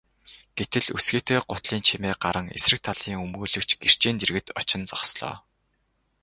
[0.57, 5.35] Гэтэл өсгийтэй гутлын чимээ гаран эсрэг талын өмгөөлөгч гэрчийн дэргэд очин зогслоо.